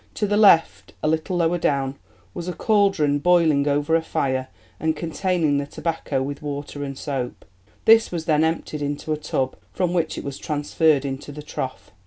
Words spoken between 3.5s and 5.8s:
over a fire and containing the